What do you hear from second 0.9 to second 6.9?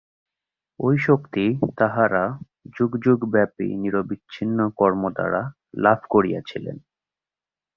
শক্তি তাঁহারা যুগযুগব্যাপী নিরবচ্ছিন্ন কর্মদ্বারা লাভ করিয়াছিলেন।